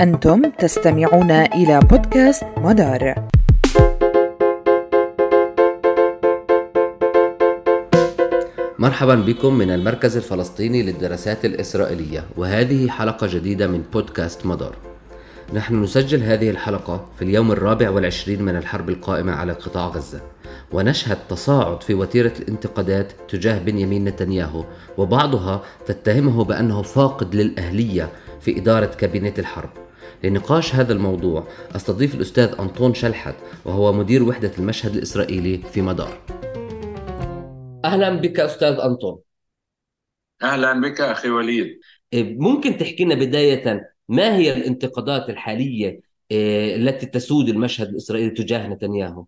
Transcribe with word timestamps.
أنتم 0.00 0.50
تستمعون 0.50 1.30
إلى 1.30 1.80
بودكاست 1.80 2.44
مدار. 2.56 3.14
مرحبا 8.78 9.14
بكم 9.14 9.54
من 9.54 9.70
المركز 9.70 10.16
الفلسطيني 10.16 10.82
للدراسات 10.82 11.44
الإسرائيلية 11.44 12.24
وهذه 12.36 12.88
حلقة 12.88 13.26
جديدة 13.26 13.66
من 13.66 13.82
بودكاست 13.92 14.46
مدار. 14.46 14.76
نحن 15.54 15.82
نسجل 15.82 16.22
هذه 16.22 16.50
الحلقة 16.50 17.04
في 17.18 17.24
اليوم 17.24 17.52
الرابع 17.52 17.90
والعشرين 17.90 18.42
من 18.42 18.56
الحرب 18.56 18.88
القائمة 18.88 19.32
على 19.32 19.52
قطاع 19.52 19.86
غزة 19.86 20.20
ونشهد 20.72 21.18
تصاعد 21.28 21.82
في 21.82 21.94
وتيرة 21.94 22.32
الانتقادات 22.40 23.12
تجاه 23.28 23.58
بنيامين 23.58 24.04
نتنياهو 24.04 24.64
وبعضها 24.98 25.62
تتهمه 25.86 26.44
بأنه 26.44 26.82
فاقد 26.82 27.34
للأهلية 27.34 28.08
في 28.40 28.58
إدارة 28.58 28.86
كابينة 28.86 29.34
الحرب. 29.38 29.85
لنقاش 30.24 30.74
هذا 30.74 30.92
الموضوع 30.92 31.48
أستضيف 31.76 32.14
الأستاذ 32.14 32.54
أنطون 32.60 32.94
شلحت 32.94 33.34
وهو 33.64 33.92
مدير 33.92 34.22
وحدة 34.22 34.52
المشهد 34.58 34.94
الإسرائيلي 34.94 35.58
في 35.58 35.82
مدار. 35.82 36.18
أهلا 37.84 38.10
بك 38.10 38.40
أستاذ 38.40 38.78
أنطون. 38.80 39.18
أهلا 40.42 40.80
بك 40.80 41.00
أخي 41.00 41.30
وليد. 41.30 41.80
ممكن 42.14 42.78
تحكي 42.78 43.04
لنا 43.04 43.14
بداية 43.14 43.90
ما 44.08 44.36
هي 44.36 44.56
الانتقادات 44.56 45.30
الحالية 45.30 46.00
آه، 46.32 46.76
التي 46.76 47.06
تسود 47.06 47.48
المشهد 47.48 47.88
الإسرائيلي 47.88 48.30
تجاه 48.30 48.68
نتنياهو؟ 48.68 49.24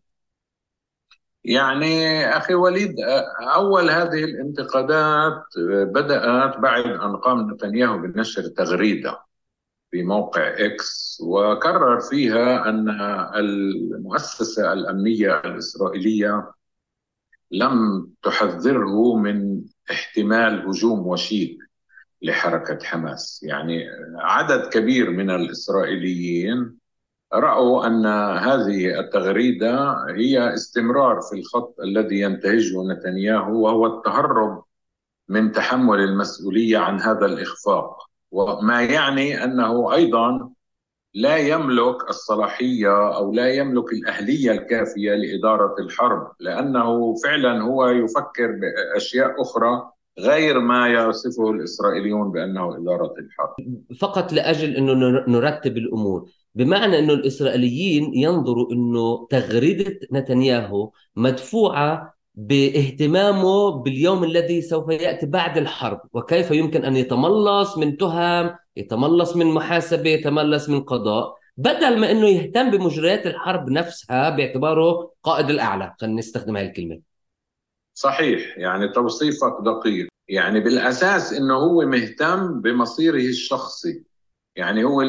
يعني 1.44 2.24
أخي 2.36 2.54
وليد 2.54 2.96
أول 3.54 3.90
هذه 3.90 4.24
الانتقادات 4.24 5.42
بدأت 5.68 6.58
بعد 6.58 6.84
أن 6.84 7.16
قام 7.16 7.50
نتنياهو 7.50 7.98
بنشر 7.98 8.42
تغريدة. 8.42 9.27
في 9.90 10.02
موقع 10.02 10.54
إكس 10.66 11.18
وكرر 11.24 12.00
فيها 12.00 12.68
أن 12.68 12.88
المؤسسة 13.36 14.72
الأمنية 14.72 15.40
الإسرائيلية 15.40 16.52
لم 17.50 18.06
تحذره 18.22 19.16
من 19.16 19.62
احتمال 19.90 20.66
هجوم 20.68 21.06
وشيك 21.06 21.58
لحركة 22.22 22.84
حماس. 22.84 23.40
يعني 23.42 23.84
عدد 24.16 24.68
كبير 24.68 25.10
من 25.10 25.30
الإسرائيليين 25.30 26.78
رأوا 27.34 27.86
أن 27.86 28.06
هذه 28.36 29.00
التغريدة 29.00 29.96
هي 30.16 30.54
استمرار 30.54 31.20
في 31.20 31.38
الخط 31.38 31.80
الذي 31.80 32.20
ينتهجه 32.20 32.82
نتنياهو 32.92 33.64
وهو 33.64 33.86
التهرب 33.86 34.64
من 35.28 35.52
تحمل 35.52 36.00
المسؤولية 36.00 36.78
عن 36.78 37.00
هذا 37.00 37.26
الإخفاق. 37.26 38.07
وما 38.30 38.82
يعني 38.82 39.44
أنه 39.44 39.94
أيضا 39.94 40.50
لا 41.14 41.36
يملك 41.36 42.10
الصلاحية 42.10 43.16
أو 43.16 43.32
لا 43.32 43.54
يملك 43.54 43.92
الأهلية 43.92 44.52
الكافية 44.52 45.14
لإدارة 45.14 45.74
الحرب 45.80 46.32
لأنه 46.40 47.14
فعلا 47.14 47.62
هو 47.62 47.88
يفكر 47.88 48.52
بأشياء 48.52 49.42
أخرى 49.42 49.90
غير 50.18 50.60
ما 50.60 50.88
يصفه 50.88 51.50
الإسرائيليون 51.50 52.32
بأنه 52.32 52.76
إدارة 52.76 53.14
الحرب. 53.18 53.54
فقط 54.00 54.32
لأجل 54.32 54.76
أنه 54.76 55.24
نرتب 55.28 55.76
الأمور 55.76 56.30
بمعنى 56.54 56.98
أنه 56.98 57.12
الإسرائيليين 57.12 58.14
ينظروا 58.14 58.72
أنه 58.72 59.26
تغريدة 59.30 59.98
نتنياهو 60.12 60.90
مدفوعة 61.16 62.17
باهتمامه 62.40 63.70
باليوم 63.70 64.24
الذي 64.24 64.62
سوف 64.62 64.88
يأتي 64.88 65.26
بعد 65.26 65.58
الحرب 65.58 66.00
وكيف 66.12 66.50
يمكن 66.50 66.84
أن 66.84 66.96
يتملص 66.96 67.78
من 67.78 67.96
تهم 67.96 68.56
يتملص 68.76 69.36
من 69.36 69.46
محاسبة 69.46 70.10
يتملص 70.10 70.68
من 70.68 70.80
قضاء 70.80 71.34
بدل 71.56 72.00
ما 72.00 72.10
أنه 72.10 72.26
يهتم 72.26 72.70
بمجريات 72.70 73.26
الحرب 73.26 73.70
نفسها 73.70 74.30
باعتباره 74.30 75.12
قائد 75.22 75.50
الأعلى. 75.50 75.94
خلينا 76.00 76.18
نستخدم 76.18 76.56
هذه 76.56 76.66
الكلمة. 76.66 77.00
صحيح 77.94 78.58
يعني 78.58 78.88
توصيفك 78.88 79.56
دقيق. 79.64 80.08
يعني 80.28 80.60
بالأساس 80.60 81.32
أنه 81.32 81.54
هو 81.54 81.86
مهتم 81.86 82.60
بمصيره 82.60 83.16
الشخصي. 83.16 84.02
يعني 84.56 84.84
هو 84.84 85.02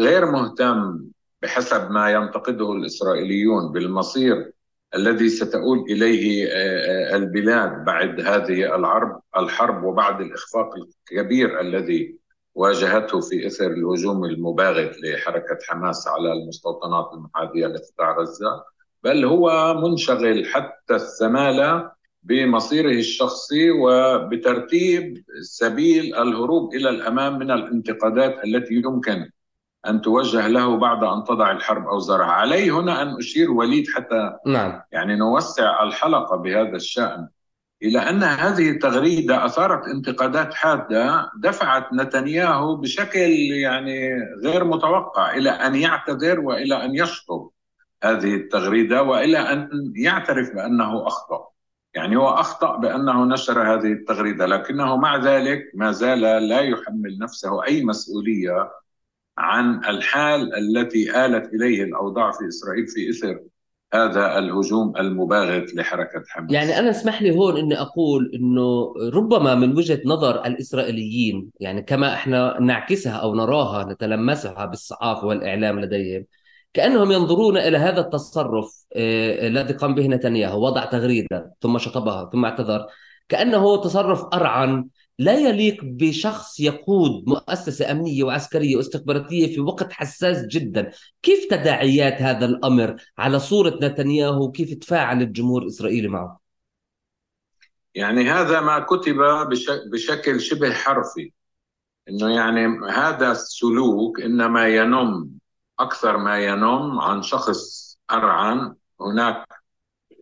غير 0.00 0.30
مهتم 0.30 1.04
بحسب 1.42 1.90
ما 1.90 2.10
ينتقده 2.10 2.72
الإسرائيليون 2.72 3.72
بالمصير 3.72 4.53
الذي 4.96 5.28
ستؤول 5.28 5.78
إليه 5.90 6.46
آه، 6.46 7.12
آه، 7.12 7.16
البلاد 7.16 7.84
بعد 7.84 8.20
هذه 8.20 8.76
الحرب 8.76 9.20
الحرب 9.36 9.84
وبعد 9.84 10.20
الإخفاق 10.20 10.70
الكبير 10.76 11.60
الذي 11.60 12.18
واجهته 12.54 13.20
في 13.20 13.46
إثر 13.46 13.66
الهجوم 13.66 14.24
المباغت 14.24 14.96
لحركة 15.02 15.58
حماس 15.68 16.08
على 16.08 16.32
المستوطنات 16.32 17.10
المحاذية 17.14 17.66
لقطاع 17.66 18.18
غزة. 18.18 18.64
بل 19.04 19.24
هو 19.24 19.74
منشغل 19.74 20.46
حتى 20.46 20.94
السماله 20.94 21.90
بمصيره 22.22 22.90
الشخصي 22.90 23.70
وبترتيب 23.70 25.24
سبيل 25.40 26.14
الهروب 26.14 26.74
إلى 26.74 26.90
الأمام 26.90 27.38
من 27.38 27.50
الانتقادات 27.50 28.44
التي 28.44 28.74
يمكن 28.74 29.30
أن 29.88 30.00
توجه 30.00 30.48
له 30.48 30.76
بعد 30.76 31.04
أن 31.04 31.24
تضع 31.24 31.50
الحرب 31.50 31.86
أوزارها 31.86 32.26
علي 32.26 32.70
هنا 32.70 33.02
أن 33.02 33.16
أشير 33.18 33.50
وليد 33.50 33.84
حتى 33.94 34.32
نعم. 34.46 34.82
يعني 34.92 35.16
نوسع 35.16 35.82
الحلقة 35.82 36.36
بهذا 36.36 36.76
الشأن 36.76 37.28
إلى 37.82 37.98
أن 37.98 38.22
هذه 38.22 38.70
التغريدة 38.70 39.46
أثارت 39.46 39.88
انتقادات 39.88 40.54
حادة 40.54 41.30
دفعت 41.38 41.92
نتنياهو 41.92 42.76
بشكل 42.76 43.30
يعني 43.62 44.10
غير 44.44 44.64
متوقع 44.64 45.36
إلى 45.36 45.50
أن 45.50 45.74
يعتذر 45.74 46.40
وإلى 46.40 46.84
أن 46.84 46.94
يشطب 46.94 47.50
هذه 48.04 48.34
التغريدة 48.34 49.02
وإلى 49.02 49.38
أن 49.38 49.68
يعترف 49.96 50.54
بأنه 50.54 51.06
أخطأ 51.06 51.48
يعني 51.94 52.16
هو 52.16 52.28
أخطأ 52.28 52.76
بأنه 52.76 53.24
نشر 53.24 53.62
هذه 53.74 53.92
التغريدة 53.92 54.46
لكنه 54.46 54.96
مع 54.96 55.16
ذلك 55.16 55.62
ما 55.74 55.92
زال 55.92 56.20
لا 56.20 56.60
يحمل 56.60 57.18
نفسه 57.18 57.64
أي 57.64 57.84
مسؤولية 57.84 58.70
عن 59.38 59.84
الحال 59.84 60.54
التي 60.54 61.24
آلت 61.26 61.54
إليه 61.54 61.84
الأوضاع 61.84 62.30
في 62.30 62.48
إسرائيل 62.48 62.86
في 62.86 63.10
إثر 63.10 63.40
هذا 63.94 64.38
الهجوم 64.38 64.96
المباغت 64.96 65.74
لحركة 65.74 66.22
حماس. 66.28 66.52
يعني 66.52 66.78
أنا 66.78 66.90
اسمح 66.90 67.22
لي 67.22 67.36
هون 67.36 67.58
أني 67.58 67.80
أقول 67.80 68.30
أنه 68.34 68.94
ربما 69.14 69.54
من 69.54 69.76
وجهة 69.76 70.00
نظر 70.04 70.46
الإسرائيليين 70.46 71.50
يعني 71.60 71.82
كما 71.82 72.14
إحنا 72.14 72.60
نعكسها 72.60 73.12
أو 73.12 73.34
نراها 73.34 73.92
نتلمسها 73.92 74.66
بالصحافة 74.66 75.26
والإعلام 75.26 75.80
لديهم 75.80 76.26
كأنهم 76.74 77.12
ينظرون 77.12 77.56
إلى 77.56 77.78
هذا 77.78 78.00
التصرف 78.00 78.84
آه، 78.96 79.46
الذي 79.46 79.74
قام 79.74 79.94
به 79.94 80.06
نتنياهو 80.06 80.66
وضع 80.66 80.84
تغريدة 80.84 81.54
ثم 81.60 81.78
شطبها 81.78 82.30
ثم 82.32 82.44
اعتذر 82.44 82.86
كأنه 83.28 83.82
تصرف 83.82 84.24
أرعن 84.34 84.88
لا 85.18 85.38
يليق 85.38 85.80
بشخص 85.82 86.60
يقود 86.60 87.28
مؤسسة 87.28 87.90
أمنية 87.90 88.24
وعسكرية 88.24 88.76
واستخباراتية 88.76 89.54
في 89.54 89.60
وقت 89.60 89.92
حساس 89.92 90.46
جدا. 90.46 90.90
كيف 91.22 91.46
تداعيات 91.50 92.22
هذا 92.22 92.46
الأمر 92.46 92.96
على 93.18 93.38
صورة 93.38 93.78
نتنياهو 93.82 94.44
وكيف 94.44 94.74
تفاعل 94.74 95.22
الجمهور 95.22 95.62
الإسرائيلي 95.62 96.08
معه؟ 96.08 96.40
يعني 97.94 98.30
هذا 98.30 98.60
ما 98.60 98.78
كتب 98.78 99.16
بشكل 99.92 100.40
شبه 100.40 100.72
حرفي. 100.72 101.32
إنه 102.08 102.34
يعني 102.36 102.66
هذا 102.90 103.32
السلوك 103.32 104.20
إنما 104.20 104.68
ينم 104.68 105.30
أكثر 105.78 106.16
ما 106.16 106.38
ينم 106.38 107.00
عن 107.00 107.22
شخص 107.22 107.94
أرعن. 108.10 108.74
هناك 109.00 109.46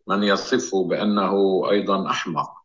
من 0.07 0.23
يصفه 0.23 0.85
بأنه 0.85 1.63
أيضا 1.71 2.11
أحمق. 2.11 2.62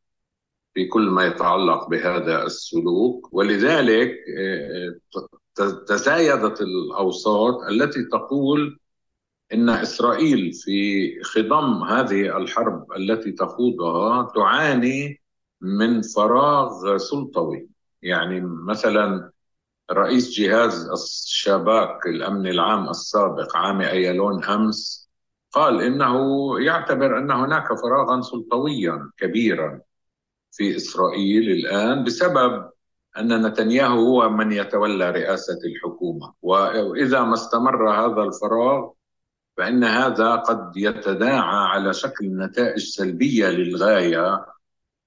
في 0.77 0.85
كل 0.85 1.09
ما 1.09 1.25
يتعلق 1.25 1.89
بهذا 1.89 2.43
السلوك. 2.43 3.33
ولذلك 3.33 4.15
آه، 4.39 4.95
تزايدت 5.87 6.61
الأوساط 6.61 7.63
التي 7.63 8.03
تقول 8.03 8.79
إن 9.53 9.69
إسرائيل 9.69 10.53
في 10.53 11.23
خضم 11.23 11.83
هذه 11.83 12.37
الحرب 12.37 12.85
التي 12.97 13.31
تخوضها 13.31 14.31
تعاني 14.35 15.21
من 15.61 16.01
فراغ 16.01 16.97
سلطوي. 16.97 17.69
يعني 18.01 18.41
مثلا 18.41 19.31
رئيس 19.91 20.29
جهاز 20.39 20.89
الشباك 20.89 22.07
الأمن 22.07 22.47
العام 22.47 22.89
السابق 22.89 23.57
عامي 23.57 23.89
ايالون 23.91 24.43
امس 24.43 25.09
قال 25.51 25.81
إنه 25.81 26.15
يعتبر 26.59 27.17
إن 27.17 27.31
هناك 27.31 27.67
فراغا 27.67 28.21
سلطويا 28.21 29.11
كبيرا. 29.17 29.86
في 30.51 30.75
إسرائيل 30.75 31.51
الآن 31.51 32.03
بسبب 32.03 32.69
أن 33.17 33.45
نتنياهو 33.45 33.99
هو 33.99 34.29
من 34.29 34.51
يتولى 34.51 35.11
رئاسة 35.11 35.59
الحكومة. 35.65 36.33
وإذا 36.41 37.21
ما 37.21 37.33
استمر 37.33 37.89
هذا 37.91 38.23
الفراغ 38.23 38.89
فإن 39.57 39.83
هذا 39.83 40.35
قد 40.35 40.77
يتداعى 40.77 41.67
على 41.67 41.93
شكل 41.93 42.37
نتائج 42.37 42.79
سلبية 42.79 43.47
للغاية 43.47 44.45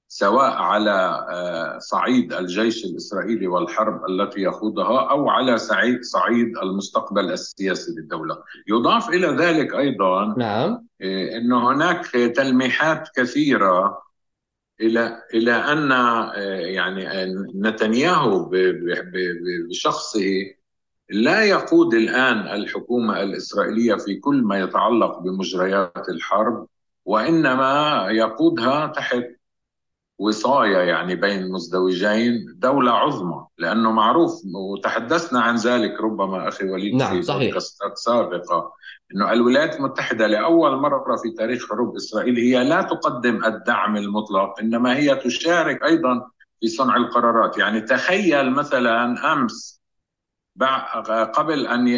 سواء 0.08 0.52
على 0.52 1.26
آه، 1.30 1.78
صعيد 1.78 2.32
الجيش 2.32 2.84
الإسرائيلي 2.84 3.46
والحرب 3.46 4.00
التي 4.08 4.40
يخوضها 4.40 5.10
أو 5.10 5.30
على 5.30 5.58
صعيد 6.02 6.58
المستقبل 6.62 7.32
السياسي 7.32 7.92
للدولة. 7.92 8.38
يضاف 8.68 9.08
إلى 9.08 9.26
ذلك 9.26 9.74
أيضا 9.74 10.34
نعم. 10.38 10.86
آه، 11.02 11.36
أن 11.36 11.52
هناك 11.52 12.06
تلميحات 12.10 13.08
كثيرة 13.16 14.02
إلى 14.80 15.22
إلى 15.34 15.52
أن 15.52 15.92
آه، 15.92 16.34
يعني 16.60 17.08
نتنياهو 17.54 18.50
بشخصه 19.70 20.54
لا 21.10 21.44
يقود 21.44 21.94
الآن 21.94 22.38
الحكومة 22.38 23.22
الإسرائيلية 23.22 23.94
في 23.94 24.14
كل 24.16 24.42
ما 24.42 24.60
يتعلق 24.60 25.18
بمجريات 25.18 26.08
الحرب 26.08 26.66
وإنما 27.04 28.06
يقودها 28.10 28.86
تحت 28.86 29.24
وصاية 30.20 30.76
يعني 30.76 31.14
بين 31.14 31.52
مزدوجين 31.52 32.54
دولة 32.58 32.92
عظمى 32.92 33.46
لأنه 33.58 33.90
معروف 33.90 34.32
وتحدثنا 34.54 35.40
عن 35.40 35.56
ذلك 35.56 36.00
ربما 36.00 36.48
أخي 36.48 36.68
وليد 36.68 36.94
نعم 36.94 37.16
في 37.16 37.22
صحيح. 37.22 37.42
بودكاستات 37.42 37.98
سابقة 37.98 38.72
أنه 39.14 39.32
الولايات 39.32 39.76
المتحدة 39.76 40.26
لأول 40.26 40.76
مرة 40.76 41.16
في 41.16 41.30
تاريخ 41.30 41.68
حروب 41.68 41.96
إسرائيل 41.96 42.36
هي 42.36 42.64
لا 42.64 42.82
تقدم 42.82 43.44
الدعم 43.44 43.96
المطلق 43.96 44.60
إنما 44.60 44.96
هي 44.96 45.16
تشارك 45.16 45.84
أيضا 45.84 46.30
في 46.60 46.68
صنع 46.68 46.96
القرارات 46.96 47.58
يعني 47.58 47.80
تخيل 47.80 48.50
مثلا 48.50 49.32
أمس 49.32 49.80
قبل 51.34 51.66
أن 51.66 51.88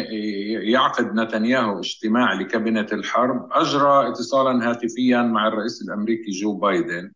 يعقد 0.69 1.15
نتنياهو 1.15 1.79
اجتماع 1.79 2.33
لكابينة 2.33 2.87
الحرب 2.91 3.49
أجرى 3.51 4.09
اتصالا 4.09 4.69
هاتفيا 4.69 5.21
مع 5.21 5.47
الرئيس 5.47 5.81
الأمريكي 5.81 6.31
جو 6.31 6.53
بايدن 6.53 7.11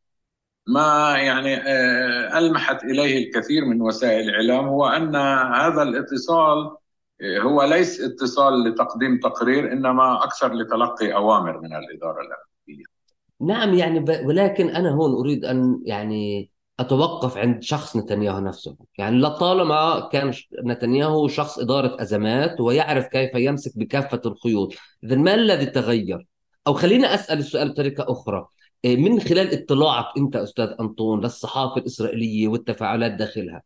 ما 0.67 1.17
يعني 1.17 1.55
آه، 1.55 2.37
ألمحت 2.37 2.83
إليه 2.83 3.25
الكثير 3.25 3.65
من 3.65 3.81
وسائل 3.81 4.29
الإعلام 4.29 4.67
هو 4.67 4.85
أن 4.87 5.15
هذا 5.55 5.81
الاتصال 5.83 6.75
آه، 7.21 7.39
هو 7.39 7.63
ليس 7.63 8.01
اتصال 8.01 8.63
لتقديم 8.63 9.19
تقرير 9.19 9.71
إنما 9.71 10.23
أكثر 10.23 10.53
لتلقي 10.53 11.13
أوامر 11.13 11.59
من 11.59 11.75
الإدارة 11.75 12.17
الأمريكية 12.21 12.97
نعم 13.41 13.73
يعني 13.73 13.99
ولكن 14.25 14.69
أنا 14.69 14.89
هون 14.89 15.13
أريد 15.13 15.45
أن 15.45 15.81
يعني 15.85 16.51
أتوقف 16.79 17.37
عند 17.37 17.63
شخص 17.63 17.95
نتنياهو 17.97 18.39
نفسه. 18.39 18.77
يعني 18.97 19.19
لطالما 19.19 20.09
كان 20.11 20.33
نتنياهو 20.65 21.27
شخص 21.27 21.59
إدارة 21.59 22.01
أزمات 22.01 22.61
ويعرف 22.61 23.07
كيف 23.07 23.35
يمسك 23.35 23.77
بكافة 23.77 24.21
الخيوط. 24.25 24.73
إذا 25.03 25.15
ما 25.15 25.33
الذي 25.33 25.65
تغير؟ 25.65 26.27
أو 26.67 26.73
خلينا 26.73 27.13
أسأل 27.13 27.39
السؤال 27.39 27.69
بطريقة 27.69 28.05
أخرى. 28.11 28.47
من 28.85 29.19
خلال 29.19 29.53
اطلاعك 29.53 30.05
انت 30.17 30.35
أستاذ 30.35 30.69
أنطون 30.79 31.21
للصحافة 31.21 31.77
الإسرائيلية 31.77 32.47
والتفاعلات 32.47 33.11
داخلها 33.11 33.63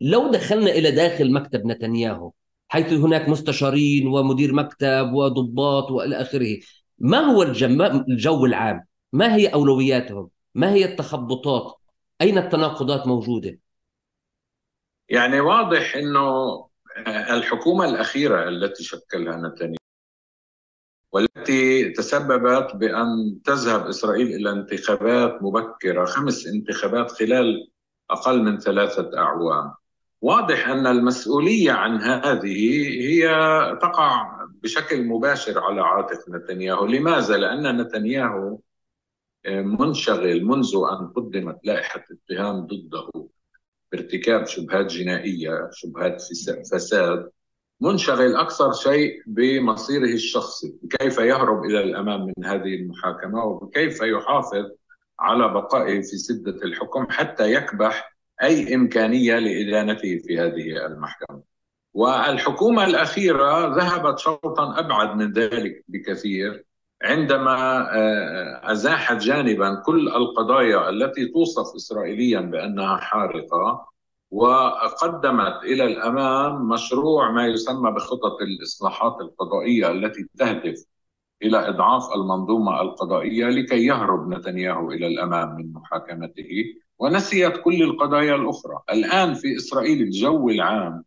لو 0.00 0.30
دخلنا 0.30 0.70
إلى 0.70 0.90
داخل 0.90 1.32
مكتب 1.32 1.66
نتنياهو 1.66 2.32
حيث 2.68 2.92
هناك 2.92 3.28
مستشارين 3.28 4.06
ومدير 4.06 4.52
مكتب 4.54 5.12
وضباط 5.12 5.90
وإلى 5.90 6.16
آخره 6.16 6.58
ما 6.98 7.18
هو 7.18 7.42
الجو 7.42 8.46
العام؟ 8.46 8.84
ما 9.12 9.34
هي 9.34 9.46
أولوياتهم؟ 9.46 10.30
ما 10.54 10.72
هي 10.72 10.84
التخبطات؟ 10.84 11.76
أين 12.20 12.38
التناقضات 12.38 13.06
موجودة؟ 13.06 13.58
يعني 15.08 15.40
واضح 15.40 15.96
إنه 15.96 16.26
الحكومة 17.06 17.84
الأخيرة 17.84 18.48
التي 18.48 18.84
شكلها 18.84 19.36
نتنياهو 19.36 19.81
والتي 21.12 21.90
تسببت 21.90 22.76
بأن 22.76 23.40
تذهب 23.44 23.86
إسرائيل 23.86 24.26
إلى 24.26 24.50
انتخابات 24.50 25.42
مبكرة 25.42 26.04
خمس 26.04 26.46
انتخابات 26.46 27.10
خلال 27.10 27.70
أقل 28.10 28.42
من 28.42 28.58
ثلاثة 28.58 29.18
أعوام. 29.18 29.74
واضح 30.20 30.68
أن 30.68 30.86
المسؤولية 30.86 31.72
عن 31.72 31.96
هذه 31.96 32.88
هي 33.00 33.28
تقع 33.82 34.38
بشكل 34.62 35.04
مباشر 35.04 35.58
على 35.58 35.80
عاتق 35.80 36.28
نتنياهو. 36.28 36.86
لماذا؟ 36.86 37.36
لأن 37.36 37.80
نتنياهو 37.80 38.58
منشغل 39.48 40.44
منذ 40.44 40.72
أن 40.92 41.06
قدمت 41.08 41.58
لائحة 41.64 42.04
اتهام 42.10 42.66
ضده 42.66 43.28
بارتكاب 43.92 44.46
شبهات 44.46 44.86
جنائية 44.86 45.70
شبهات 45.72 46.22
فساد. 46.72 47.30
منشغل 47.82 48.36
أكثر 48.36 48.72
شيء 48.72 49.22
بمصيره 49.26 50.14
الشخصي 50.14 50.74
كيف 51.00 51.18
يهرب 51.18 51.64
إلى 51.64 51.80
الأمام 51.80 52.26
من 52.26 52.44
هذه 52.44 52.74
المحاكمة 52.74 53.44
وكيف 53.44 54.02
يحافظ 54.02 54.70
على 55.20 55.48
بقائه 55.48 56.00
في 56.00 56.16
سدة 56.16 56.64
الحكم 56.64 57.06
حتى 57.10 57.52
يكبح 57.52 58.14
أي 58.42 58.74
إمكانية 58.74 59.38
لإدانته 59.38 60.18
في 60.26 60.38
هذه 60.40 60.86
المحكمة. 60.86 61.42
والحكومة 61.94 62.84
الأخيرة 62.84 63.76
ذهبت 63.76 64.18
شوطا 64.18 64.78
أبعد 64.78 65.16
من 65.16 65.32
ذلك 65.32 65.84
بكثير 65.88 66.64
عندما 67.02 67.88
آه، 67.96 68.72
أزاحت 68.72 69.16
جانبا 69.16 69.82
كل 69.86 70.08
القضايا 70.08 70.88
التي 70.88 71.26
توصف 71.26 71.76
إسرائيليا 71.76 72.40
بأنها 72.40 72.96
حارقة. 72.96 73.91
وقدمت 74.32 75.64
إلى 75.64 75.84
الأمام 75.84 76.68
مشروع 76.68 77.30
ما 77.30 77.46
يسمى 77.46 77.90
بخطط 77.90 78.40
الإصلاحات 78.42 79.20
القضائية 79.20 79.90
التي 79.90 80.26
تهدف 80.38 80.84
إلى 81.42 81.68
إضعاف 81.68 82.02
المنظومة 82.14 82.80
القضائية 82.80 83.46
لكي 83.46 83.86
يهرب 83.86 84.28
نتنياهو 84.28 84.90
إلى 84.92 85.06
الأمام 85.06 85.56
من 85.56 85.72
محاكمته 85.72 86.64
ونسيت 86.98 87.56
كل 87.56 87.82
القضايا 87.82 88.34
الأخرى، 88.34 88.82
الآن 88.92 89.34
في 89.34 89.56
إسرائيل 89.56 90.02
الجو 90.02 90.48
العام 90.48 91.04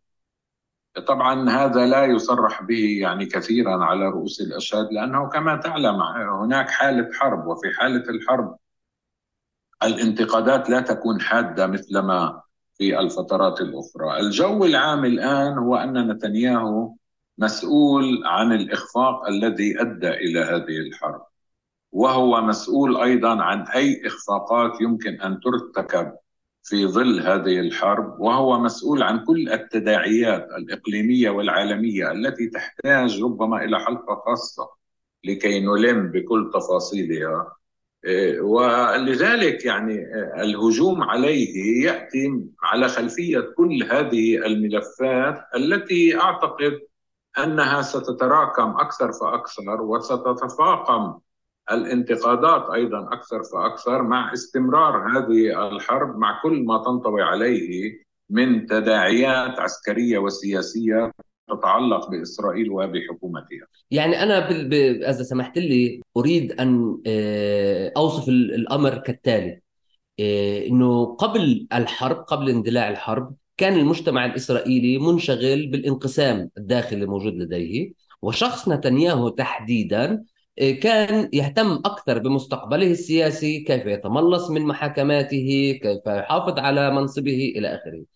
طبعا 1.06 1.50
هذا 1.50 1.86
لا 1.86 2.04
يصرح 2.04 2.62
به 2.62 2.98
يعني 3.00 3.26
كثيرا 3.26 3.84
على 3.84 4.08
رؤوس 4.08 4.40
الأشهاد 4.40 4.92
لأنه 4.92 5.28
كما 5.28 5.56
تعلم 5.56 6.02
هناك 6.42 6.70
حالة 6.70 7.08
حرب 7.12 7.46
وفي 7.46 7.74
حالة 7.78 8.10
الحرب 8.10 8.56
الانتقادات 9.82 10.70
لا 10.70 10.80
تكون 10.80 11.20
حادة 11.20 11.66
مثلما 11.66 12.42
في 12.78 13.00
الفترات 13.00 13.60
الأخرى. 13.60 14.20
الجو 14.20 14.64
العام 14.64 15.04
الآن 15.04 15.58
هو 15.58 15.76
أن 15.76 16.10
نتنياهو 16.10 16.94
مسؤول 17.38 18.22
عن 18.24 18.52
الإخفاق 18.52 19.26
الذي 19.28 19.80
أدى 19.80 20.08
إلى 20.08 20.40
هذه 20.40 20.78
الحرب 20.88 21.22
وهو 21.92 22.40
مسؤول 22.40 22.96
أيضا 22.96 23.42
عن 23.42 23.62
أي 23.62 24.06
إخفاقات 24.06 24.80
يمكن 24.80 25.20
أن 25.20 25.40
ترتكب 25.40 26.12
في 26.62 26.86
ظل 26.86 27.20
هذه 27.20 27.60
الحرب 27.60 28.20
وهو 28.20 28.58
مسؤول 28.58 29.02
عن 29.02 29.24
كل 29.24 29.48
التداعيات 29.48 30.48
الإقليمية 30.58 31.30
والعالمية 31.30 32.12
التي 32.12 32.46
تحتاج 32.46 33.22
ربما 33.22 33.64
إلى 33.64 33.80
حلقة 33.80 34.22
خاصة 34.26 34.70
لكي 35.24 35.60
نلم 35.60 36.10
بكل 36.10 36.50
تفاصيلها. 36.54 37.56
ولذلك 38.40 39.64
يعني 39.64 40.06
الهجوم 40.42 41.02
عليه 41.02 41.84
يأتي 41.84 42.44
على 42.62 42.88
خلفية 42.88 43.40
كل 43.40 43.82
هذه 43.90 44.46
الملفات 44.46 45.38
التي 45.56 46.20
أعتقد 46.20 46.80
أنها 47.38 47.82
ستتراكم 47.82 48.70
أكثر 48.70 49.12
فأكثر 49.12 49.82
وستتفاقم 49.82 51.18
الانتقادات 51.70 52.70
أيضا 52.70 53.08
أكثر 53.12 53.42
فأكثر 53.42 54.02
مع 54.02 54.32
استمرار 54.32 55.18
هذه 55.18 55.68
الحرب 55.68 56.18
مع 56.18 56.40
كل 56.42 56.64
ما 56.64 56.84
تنطوي 56.84 57.22
عليه 57.22 58.02
من 58.30 58.66
تداعيات 58.66 59.60
عسكرية 59.60 60.18
وسياسية 60.18 61.12
تتعلق 61.48 62.10
بإسرائيل 62.10 62.70
وبحكومتها. 62.70 63.66
يعني 63.90 64.22
أنا. 64.22 64.50
إذا 65.10 65.22
سمحت 65.22 65.58
لي 65.58 66.00
أريد 66.16 66.52
أن 66.60 66.98
آه، 67.06 67.92
أوصف 67.96 68.28
الأمر 68.28 68.98
كالتالي 68.98 69.60
آه، 70.20 70.66
إنه 70.66 71.04
قبل 71.04 71.66
الحرب 71.72 72.16
قبل 72.16 72.48
اندلاع 72.48 72.90
الحرب 72.90 73.34
كان 73.56 73.74
المجتمع 73.78 74.24
الإسرائيلي 74.24 74.98
منشغل 74.98 75.66
بالانقسام 75.66 76.50
الداخلي 76.58 77.04
الموجود 77.04 77.34
لديه 77.34 77.92
وشخص 78.22 78.68
نتنياهو 78.68 79.28
تحديدا 79.28 80.24
آه، 80.58 80.70
كان 80.70 81.30
يهتم 81.32 81.72
أكثر 81.72 82.18
بمستقبله 82.18 82.90
السياسي، 82.90 83.60
كيف 83.60 83.86
يتملص 83.86 84.50
من 84.50 84.62
محاكماته، 84.62 85.78
كيف 85.82 86.06
يحافظ 86.06 86.58
على 86.58 86.90
منصبه 86.90 87.52
إلى 87.56 87.68
آخره. 87.68 88.15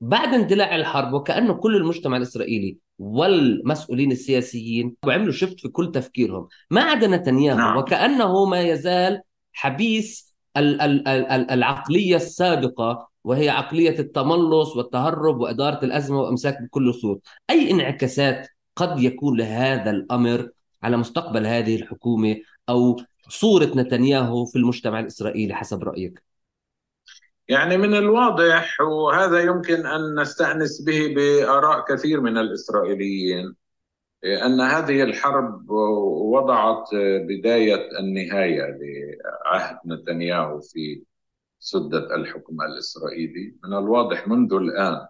بعد 0.00 0.34
اندلاع 0.34 0.76
الحرب 0.76 1.12
وكأنه 1.12 1.54
كل 1.54 1.76
المجتمع 1.76 2.16
الإسرائيلي 2.16 2.78
والمسؤولين 2.98 4.12
السياسيين 4.12 4.96
وعملوا 5.06 5.32
شفت 5.32 5.60
في 5.60 5.68
كل 5.68 5.92
تفكيرهم 5.92 6.48
ما 6.70 6.82
عدا 6.82 7.06
نتنياهو 7.06 7.58
نعم. 7.58 7.76
وكأنه 7.76 8.44
ما 8.44 8.60
يزال 8.60 9.22
حبيس 9.52 10.34
العقلية 10.56 12.16
السابقة 12.16 13.08
وهي 13.24 13.48
عقلية 13.48 13.98
التملص 13.98 14.76
والتهرب 14.76 15.40
وإدارة 15.40 15.84
الأزمة 15.84 16.20
وإمساك 16.20 16.62
بكل 16.62 16.94
صوت 16.94 17.22
أي 17.50 17.70
انعكاسات 17.70 18.48
قد 18.76 19.00
يكون 19.00 19.38
لهذا 19.38 19.90
الأمر 19.90 20.50
على 20.82 20.96
مستقبل 20.96 21.46
هذه 21.46 21.76
الحكومة 21.76 22.36
أو 22.68 22.96
صورة 23.28 23.72
نتنياهو 23.76 24.44
في 24.44 24.56
المجتمع 24.56 25.00
الإسرائيلي 25.00 25.54
حسب 25.54 25.84
رأيك؟ 25.84 26.22
يعني 27.48 27.76
من 27.76 27.94
الواضح 27.94 28.80
وهذا 28.80 29.40
يمكن 29.40 29.86
أن 29.86 30.20
نستأنس 30.20 30.82
به 30.82 31.14
بآراء 31.14 31.84
كثير 31.84 32.20
من 32.20 32.38
الإسرائيليين 32.38 33.56
أن 34.24 34.60
هذه 34.60 35.02
الحرب 35.02 35.70
وضعت 35.70 36.88
بداية 37.28 37.98
النهاية 37.98 38.78
لعهد 38.80 39.78
نتنياهو 39.86 40.60
في 40.60 41.02
سدة 41.58 42.14
الحكم 42.14 42.62
الإسرائيلي. 42.62 43.54
من 43.64 43.72
الواضح 43.72 44.28
منذ 44.28 44.52
الآن 44.54 45.06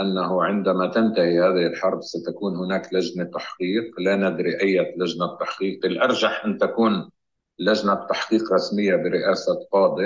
أنه 0.00 0.44
عندما 0.44 0.86
تنتهي 0.86 1.40
هذه 1.40 1.66
الحرب 1.66 2.02
ستكون 2.02 2.56
هناك 2.56 2.94
لجنة 2.94 3.24
تحقيق. 3.24 4.00
لا 4.00 4.16
ندري 4.16 4.60
أي 4.60 4.94
لجنة 4.96 5.36
تحقيق. 5.40 5.86
الأرجح 5.86 6.44
أن 6.44 6.58
تكون 6.58 7.10
لجنة 7.58 7.94
تحقيق 7.94 8.52
رسمية 8.52 8.96
برئاسة 8.96 9.66
قاض. 9.72 9.98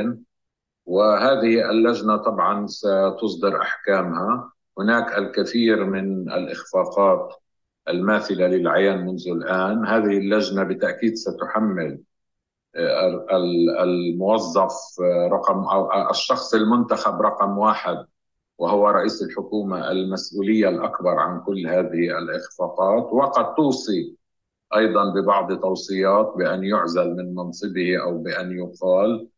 وهذه 0.87 1.71
اللجنة 1.71 2.17
طبعا 2.17 2.67
ستصدر 2.67 3.63
أحكامها. 3.63 4.53
هناك 4.79 5.19
الكثير 5.19 5.85
من 5.85 6.33
الإخفاقات 6.33 7.35
الماثلة 7.89 8.47
للعيان 8.47 9.07
منذ 9.07 9.29
الآن. 9.29 9.87
هذه 9.87 10.19
اللجنة 10.19 10.63
بالتاكيد 10.63 11.15
ستحمل 11.15 12.01
آه، 12.77 13.27
الموظف 13.83 14.73
آه، 15.03 15.29
رقم 15.33 15.59
أو 15.65 16.11
الشخص 16.11 16.55
المنتخب 16.55 17.23
رقم 17.23 17.59
واحد 17.59 18.07
وهو 18.59 18.89
رئيس 18.89 19.23
الحكومة 19.23 19.91
المسؤولية 19.91 20.69
الأكبر 20.69 21.19
عن 21.19 21.41
كل 21.41 21.67
هذه 21.67 22.19
الإخفاقات. 22.19 23.13
وقد 23.13 23.55
توصي 23.55 24.17
أيضا 24.77 25.15
ببعض 25.15 25.61
توصيات 25.61 26.35
بأن 26.37 26.65
يعزل 26.65 27.17
من 27.17 27.35
منصبه 27.35 28.03
أو 28.03 28.19
بأن 28.19 28.59
يقال 28.59 29.29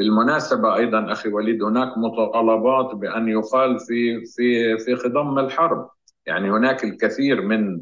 بالمناسبة 0.00 0.76
أيضا 0.76 1.12
أخي 1.12 1.28
وليد 1.28 1.62
هناك 1.62 1.98
مطالبات 1.98 2.94
بأن 2.94 3.28
يقال 3.28 3.78
في 3.80 4.24
في 4.24 4.78
في 4.78 4.96
خضم 4.96 5.38
الحرب 5.38 5.90
يعني 6.26 6.50
هناك 6.50 6.84
الكثير 6.84 7.42
من 7.42 7.80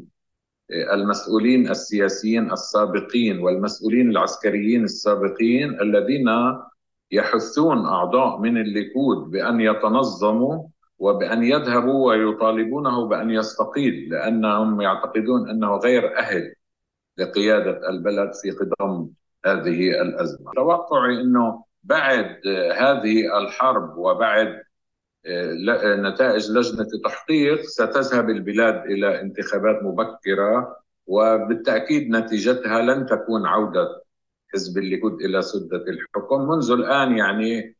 المسؤولين 0.71 1.69
السياسيين 1.69 2.51
السابقين 2.51 3.39
والمسؤولين 3.39 4.09
العسكريين 4.09 4.83
السابقين 4.83 5.81
الذين 5.81 6.29
يحثون 7.11 7.85
أعضاء 7.85 8.39
من 8.39 8.57
الليكود 8.57 9.31
بأن 9.31 9.61
يتنظموا 9.61 10.67
وبأن 10.99 11.43
يذهبوا 11.43 12.07
ويطالبونه 12.07 13.07
بأن 13.07 13.31
يستقيل 13.31 14.09
لأنهم 14.09 14.81
يعتقدون 14.81 15.49
أنه 15.49 15.75
غير 15.75 16.17
أهل 16.17 16.53
لقيادة 17.17 17.89
البلد 17.89 18.31
في 18.41 18.51
قدم 18.51 19.09
هذه 19.45 20.01
الأزمة. 20.01 20.51
توقعي 20.55 21.21
إنه 21.21 21.68
بعد 21.83 22.39
هذه 22.77 23.37
الحرب 23.37 23.97
وبعد 23.97 24.61
نتائج 25.85 26.51
لجنة 26.51 26.87
التحقيق 26.93 27.61
ستذهب 27.61 28.29
البلاد 28.29 28.85
إلى 28.85 29.21
انتخابات 29.21 29.83
مبكرة 29.83 30.77
وبالتأكيد 31.07 32.09
نتيجتها 32.09 32.81
لن 32.81 33.05
تكون 33.05 33.45
عودة 33.45 34.03
حزب 34.53 34.77
الليكود 34.77 35.21
إلى 35.21 35.41
سدة 35.41 35.83
الحكم. 35.87 36.47
منذ 36.49 36.71
الآن 36.71 37.17
يعني 37.17 37.75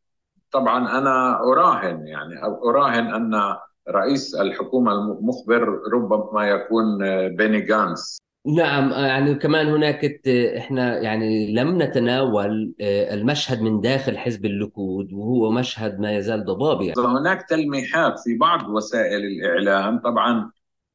طبعا 0.51 0.97
أنا 0.97 1.39
أراهن 1.39 2.07
يعني 2.07 2.43
أراهن 2.43 3.13
أن 3.13 3.55
رئيس 3.89 4.35
الحكومة 4.35 4.91
المقبل 4.91 5.79
ربما 5.93 6.49
يكون 6.49 6.97
بيني 7.35 7.61
غانتس. 7.61 8.19
نعم 8.46 8.91
يعني 8.91 9.36
كمان 9.36 9.67
هناك 9.67 10.27
إحنا 10.58 10.98
يعني 10.98 11.53
لم 11.53 11.81
نتناول 11.81 12.74
آه، 12.81 13.13
المشهد 13.13 13.62
من 13.62 13.81
داخل 13.81 14.17
حزب 14.17 14.46
الليكود 14.46 15.13
وهو 15.13 15.51
مشهد 15.51 16.00
ما 16.00 16.17
يزال 16.17 16.46
ضبابي 16.46 16.86
يعني. 16.88 17.01
هناك 17.01 17.50
تلميحات 17.50 18.19
في 18.19 18.38
بعض 18.38 18.69
وسائل 18.69 19.25
الإعلام 19.25 20.00
طبعا 20.00 20.51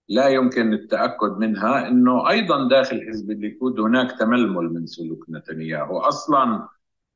لا 0.08 0.28
يمكن 0.28 0.72
التأكد 0.72 1.38
منها 1.38 1.88
إنه 1.88 2.30
أيضا 2.30 2.68
داخل 2.68 3.08
حزب 3.08 3.30
الليكود 3.30 3.80
هناك 3.80 4.18
تململ 4.18 4.72
من 4.74 4.86
سلوك 4.86 5.26
نتنياهو 5.30 5.98
أصلا 5.98 6.68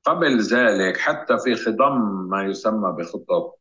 قبل 0.05 0.41
ذلك 0.41 0.97
حتى 0.97 1.39
في 1.39 1.55
خضم 1.55 2.29
ما 2.31 2.45
يسمى 2.45 2.93
بخطط 2.99 3.59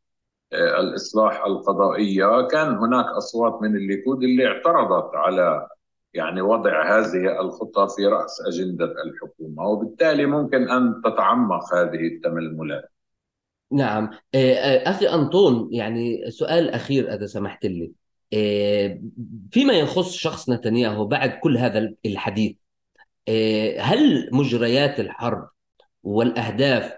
آه، 0.52 0.80
الإصلاح 0.80 1.44
القضائية 1.44 2.46
كان 2.46 2.68
هناك 2.76 3.06
أصوات 3.06 3.62
من 3.62 3.76
الليكود 3.76 4.22
اللي 4.22 4.46
اعترضت 4.46 5.14
على 5.14 5.68
يعني 6.18 6.40
وضع 6.40 6.98
هذه 6.98 7.40
الخطة 7.40 7.86
في 7.86 8.06
رأس 8.06 8.42
أجندة 8.46 8.84
الحكومة 8.84 9.68
وبالتالي 9.68 10.26
ممكن 10.26 10.70
أن 10.70 11.02
تتعمق 11.04 11.74
هذه 11.74 12.06
التململات 12.06 12.92
نعم. 13.72 14.10
آه، 14.34 14.54
آه، 14.54 14.90
أخي 14.90 15.06
أنطون 15.08 15.68
يعني 15.72 16.30
سؤال 16.30 16.70
أخير 16.70 17.14
إذا 17.14 17.26
سمحت 17.26 17.66
لي. 17.66 17.92
آه، 18.34 19.00
فيما 19.50 19.72
يخص 19.72 20.12
شخص 20.12 20.50
نتنياهو 20.50 21.06
بعد 21.06 21.30
كل 21.30 21.58
هذا 21.58 21.94
الحديث 22.06 22.58
هل 23.78 24.28
مجريات 24.32 25.00
الحرب 25.00 25.48
والأهداف 26.02 26.97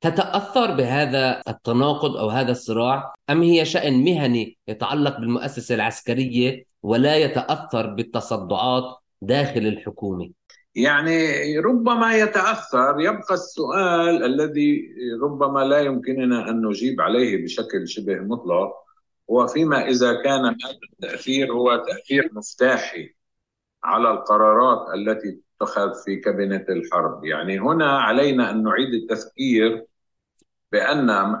تتأثر 0.00 0.74
بهذا 0.74 1.42
التناقض 1.48 2.16
أو 2.16 2.28
هذا 2.28 2.52
الصراع؟ 2.52 3.14
أم 3.30 3.42
هي 3.42 3.64
شأن 3.64 4.04
مهني 4.04 4.58
يتعلق 4.68 5.18
بالمؤسسة 5.20 5.74
العسكرية 5.74 6.64
ولا 6.82 7.16
يتأثر 7.16 7.86
بالتصدعات 7.86 8.84
داخل 9.22 9.60
الحكومة؟ 9.60 10.30
يعني 10.74 11.58
ربما 11.58 12.16
يتأثر 12.16 13.00
يبقى 13.00 13.34
السؤال 13.34 14.24
الذي 14.24 14.88
ربما 15.22 15.64
لا 15.64 15.78
يمكننا 15.80 16.50
أن 16.50 16.66
نجيب 16.66 17.00
عليه 17.00 17.44
بشكل 17.44 17.88
شبه 17.88 18.14
مطلق 18.14 18.72
هو 19.30 19.46
فيما 19.46 19.88
إذا 19.88 20.22
كان 20.22 20.44
هذا 20.44 20.78
التأثير 20.92 21.52
هو 21.52 21.76
تأثير 21.76 22.30
مفتاحي 22.32 23.14
على 23.84 24.10
القرارات 24.10 24.94
التي 24.94 25.40
تتخذ 25.60 25.90
في 26.04 26.16
كابينة 26.16 26.64
الحرب. 26.68 27.24
يعني 27.24 27.58
هنا 27.58 27.98
علينا 27.98 28.50
أن 28.50 28.62
نعيد 28.62 28.94
التفكير 28.94 29.86
بأن 30.72 31.36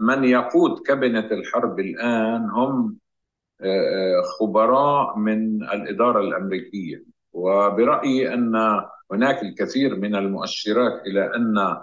من 0.00 0.24
يقود 0.24 0.78
كابينة 0.86 1.26
الحرب 1.30 1.80
الآن 1.80 2.50
هم 2.50 2.96
خبراء 4.38 5.18
من 5.18 5.62
الإدارة 5.62 6.20
الأمريكية. 6.20 7.04
وبرأيي 7.32 8.34
أن 8.34 8.56
هناك 9.12 9.42
الكثير 9.42 9.96
من 9.96 10.14
المؤشرات 10.14 11.06
إلى 11.06 11.36
أن 11.36 11.76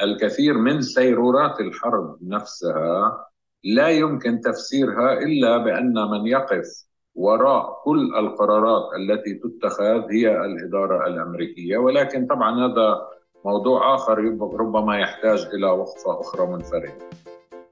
الكثير 0.00 0.58
من 0.58 0.80
سيرورات 0.80 1.60
الحرب 1.60 2.18
نفسها 2.22 3.26
لا 3.64 3.88
يمكن 3.88 4.40
تفسيرها 4.40 5.12
إلا 5.12 5.58
بأن 5.58 5.94
من 5.94 6.26
يقف 6.26 6.66
وراء 7.14 7.82
كل 7.84 8.14
القرارات 8.16 8.82
التي 8.96 9.34
تتخذ 9.34 10.10
هي 10.10 10.44
الإدارة 10.44 11.06
الأمريكية. 11.06 11.76
ولكن 11.76 12.26
طبعا 12.26 12.66
هذا 12.66 13.08
موضوع 13.44 13.94
آخر 13.94 14.18
ربما 14.40 14.98
يحتاج 14.98 15.46
إلى 15.54 15.66
وقفة 15.66 16.20
أخرى 16.20 16.46
منفردة. 16.46 16.92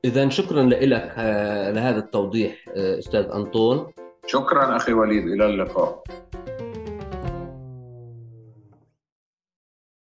اذا 0.04 0.28
شكرا 0.28 0.62
لك 0.62 1.12
آه، 1.16 1.70
لهذا 1.70 1.98
التوضيح 1.98 2.64
آه، 2.76 2.98
أستاذ 2.98 3.30
أنطون. 3.34 3.86
شكرا 4.26 4.76
أخي 4.76 4.92
وليد 4.92 5.26
إلى 5.26 5.46
اللقاء. 5.46 6.02